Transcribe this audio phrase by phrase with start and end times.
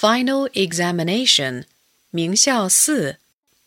[0.00, 1.64] Final examination，
[2.10, 3.18] 名校四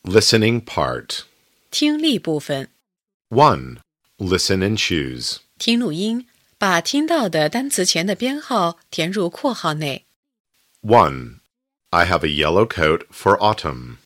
[0.04, 1.24] Listening part.
[1.72, 2.70] 听力部分，
[3.30, 3.78] 1.
[4.18, 5.38] Listen and choose.
[5.58, 10.06] 听录音，把听到的单词前的编号填入括号内。
[10.82, 11.40] 1.
[11.92, 13.98] I have a yellow coat for autumn.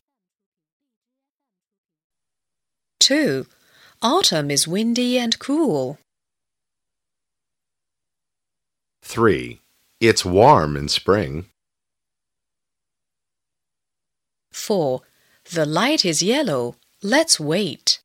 [3.00, 3.46] 2.
[4.00, 5.98] Autumn is windy and cool.
[9.02, 9.60] 3.
[10.00, 11.46] It's warm in spring.
[14.69, 15.01] 4.
[15.55, 16.75] The light is yellow.
[17.01, 18.01] Let's wait.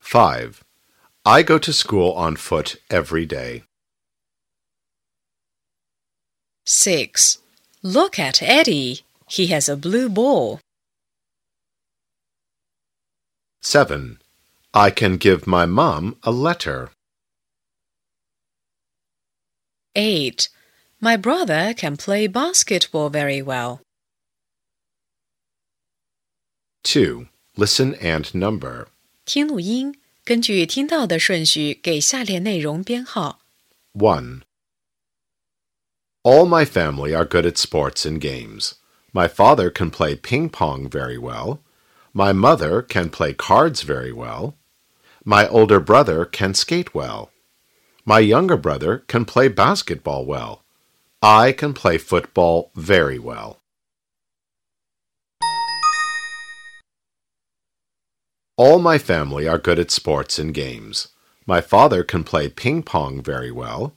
[0.00, 0.64] 5.
[1.26, 3.64] I go to school on foot every day.
[6.64, 7.40] 6.
[7.82, 9.02] Look at Eddie.
[9.28, 10.60] He has a blue ball.
[13.60, 14.18] 7.
[14.72, 16.90] I can give my mom a letter.
[19.94, 20.48] 8.
[20.99, 23.81] My brother can play basketball very well.
[26.83, 27.27] 2.
[27.57, 28.87] Listen and number.
[29.25, 33.41] 听录音，根据听到的顺序给下列内容编号。
[33.93, 34.41] 1.
[36.23, 38.75] All my family are good at sports and games.
[39.11, 41.59] My father can play ping pong very well.
[42.13, 44.53] My mother can play cards very well.
[45.25, 47.29] My older brother can skate well.
[48.05, 50.63] My younger brother can play basketball well.
[51.22, 53.58] I can play football very well.
[58.56, 61.08] All my family are good at sports and games.
[61.44, 63.94] My father can play ping pong very well.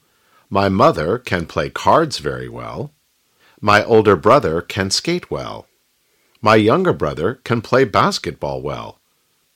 [0.50, 2.92] My mother can play cards very well.
[3.60, 5.68] My older brother can skate well.
[6.42, 9.00] My younger brother can play basketball well.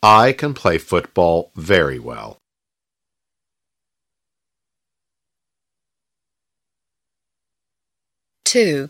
[0.04, 2.40] I can play football very well.
[8.56, 8.90] Two.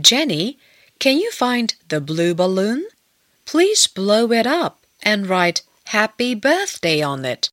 [0.00, 0.58] Jenny,
[1.00, 2.86] can you find the blue balloon?
[3.46, 7.50] Please blow it up and write Happy Birthday on it.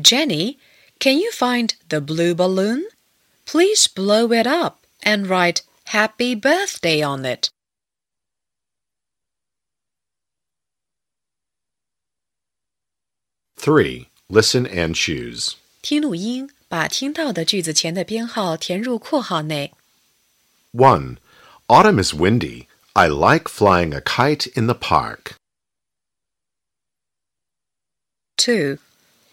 [0.00, 0.58] Jenny,
[0.98, 2.88] can you find the blue balloon?
[3.46, 7.50] Please blow it up and write Happy Birthday on it.
[13.58, 14.08] 3.
[14.33, 15.55] Listen and choose.
[15.81, 19.73] 听录音，把听到的句子前的编号填入括号内。
[20.73, 21.17] 1.
[21.67, 22.67] Autumn is windy.
[22.93, 25.35] I like flying a kite in the park.
[28.37, 28.77] 2.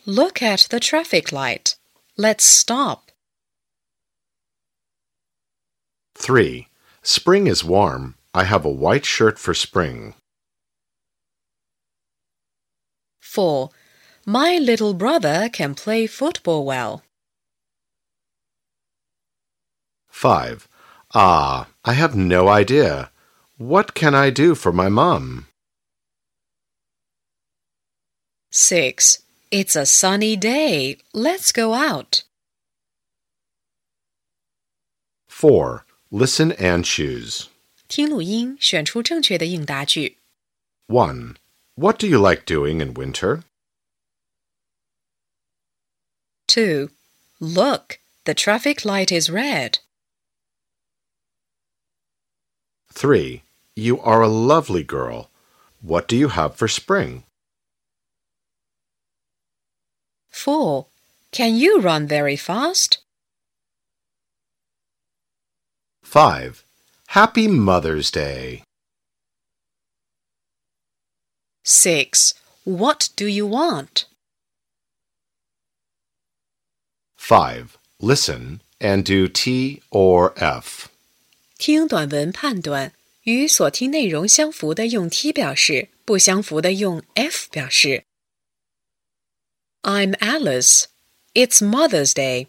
[0.05, 1.75] Look at the traffic light.
[2.17, 3.11] Let's stop.
[6.15, 6.69] 3.
[7.03, 8.15] Spring is warm.
[8.33, 10.15] I have a white shirt for spring.
[13.21, 13.71] 4.
[14.25, 17.03] My little brother can play football well.
[20.09, 20.67] 5.
[21.15, 23.11] Ah, I have no idea.
[23.59, 25.47] What can I do for my mom?
[28.51, 29.23] 6.
[29.51, 30.99] It's a sunny day.
[31.13, 32.25] Let's go out.
[35.29, 35.85] 4.
[36.11, 37.49] Listen and choose.
[37.89, 40.19] 听录音，选出正确的应答句。
[40.89, 41.37] 1.
[41.77, 43.43] What do you like doing in winter?
[46.52, 46.90] 2.
[47.40, 49.80] Look, the traffic light is red.
[52.92, 53.42] 3.
[53.74, 55.30] You are a lovely girl.
[55.82, 57.24] What do you have for spring?
[60.30, 60.88] 4.
[61.32, 62.98] Can you run very fast?
[66.04, 66.66] 5.
[67.08, 68.64] Happy Mother's Day.
[71.64, 72.34] 6.
[72.66, 74.06] What do you want?
[77.21, 77.79] 5.
[78.01, 80.89] Listen and do T or F.
[81.59, 88.05] 听短文判断，与所听内容相符的用 T 表示，不相符的用 F 表示。
[89.83, 90.85] I'm Alice.
[91.35, 92.49] It's Mother's Day.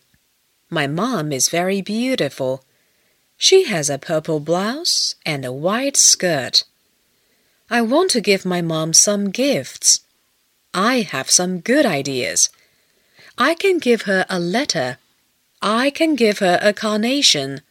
[0.69, 2.61] My mom is very beautiful.
[3.37, 6.63] She has a purple blouse and a white skirt.
[7.67, 9.99] I want to give my mom some gifts.
[10.71, 12.49] I have some good ideas.
[13.38, 14.98] I can give her a letter.
[15.62, 17.62] I can give her a carnation.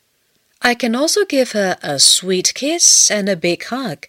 [0.62, 4.08] I can also give her a sweet kiss and a big hug.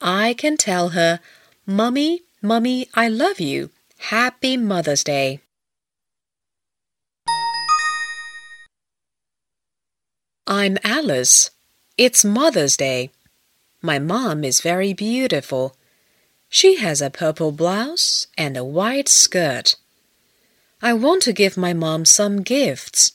[0.00, 1.20] I can tell her,
[1.66, 3.70] Mummy, Mummy, I love you.
[3.98, 5.40] Happy Mother's Day.
[10.46, 11.50] I'm Alice.
[11.96, 13.10] It's Mother's Day.
[13.80, 15.74] My mom is very beautiful.
[16.50, 19.76] She has a purple blouse and a white skirt.
[20.84, 23.12] I want to give my mom some gifts.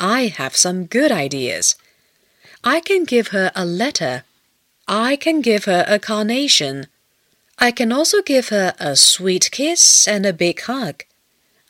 [0.00, 1.76] I have some good ideas.
[2.64, 4.24] I can give her a letter.
[4.88, 6.88] I can give her a carnation.
[7.56, 11.04] I can also give her a sweet kiss and a big hug.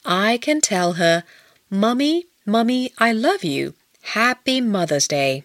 [0.02, 1.24] I can tell her,
[1.68, 3.74] Mummy, Mummy, I love you.
[4.00, 5.44] Happy Mother's Day.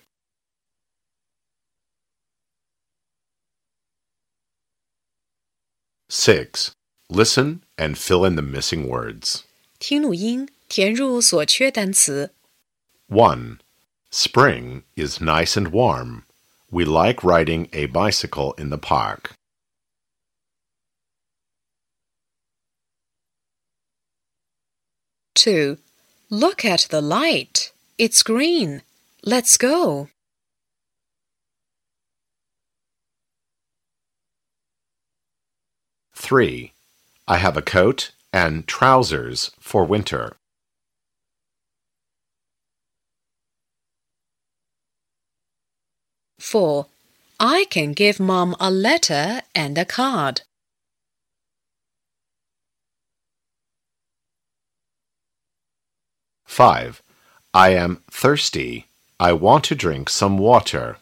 [6.07, 6.71] Six.
[7.09, 9.43] Listen and fill in the missing words.
[9.82, 12.34] 听录音，填入所缺单词。
[13.08, 13.58] 1.
[14.10, 16.22] Spring is nice and warm.
[16.70, 19.32] We like riding a bicycle in the park.
[25.34, 25.78] 2.
[26.30, 27.70] Look at the light.
[27.96, 28.82] It's green.
[29.22, 30.08] Let's go.
[36.14, 36.72] 3.
[37.26, 40.35] I have a coat and trousers for winter.
[46.39, 46.87] 4.
[47.39, 50.41] I can give mom a letter and a card.
[56.45, 57.01] 5.
[57.53, 58.87] I am thirsty.
[59.19, 60.97] I want to drink some water.